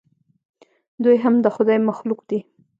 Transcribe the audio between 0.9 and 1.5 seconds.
دوى هم د